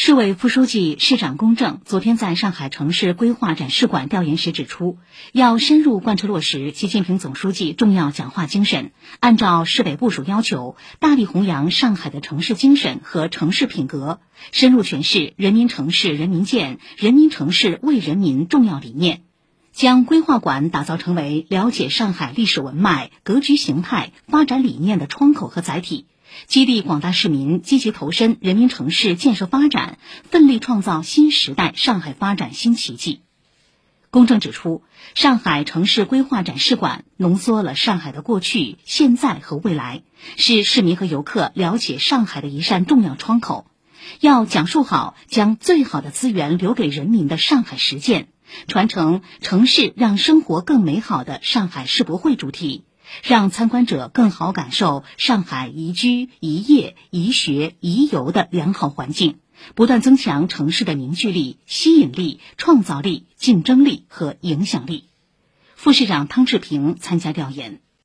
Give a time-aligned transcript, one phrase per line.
[0.00, 4.96] 市委副书记、市长龚正昨天在上海城市规划展示馆调研时指出，
[5.32, 14.20] 要深入贯彻落实习近平总书记重要讲话精神，按照市委部署要求，大力弘扬上海的城市精神和城市品格，
[14.52, 19.22] 深入诠释“人民城市人民建，人民城市为人民”重要理念，
[19.72, 26.06] 将规划馆打造成为了解上海历史文脉、格局形态、发展理念的窗口和载体。
[26.46, 29.98] 激励广大市民积极投身人民城市建设发展，
[30.30, 33.20] 奋力创造新时代上海发展新奇迹。
[34.10, 34.82] 公正指出，
[35.14, 40.02] 上海城市规划展示馆浓缩了上海的过去、现在和未来，
[40.36, 43.66] 是市民和游客了解上海的一扇重要窗口。
[44.20, 48.28] 要讲述好将最好的资源留给人民的上海实践，
[48.66, 52.84] 传承城市让生活更美好的上海世博会主题。
[53.22, 59.38] 让参观者更好感受上海宜居、宜业、宜学、宜游的良好环境，
[59.74, 65.04] 不断增强城市的凝聚力、吸引力、创造力、竞争力和影响力。
[65.74, 67.80] 副市长汤志平参加调研。